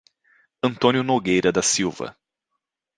Antônio 0.63 1.03
Nogueira 1.03 1.51
da 1.51 1.61
Silva 1.61 2.17